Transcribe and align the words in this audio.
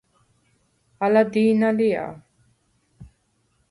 ალა 1.03 1.21
დი̄ნა 1.31 1.69
ლია? 1.77 2.05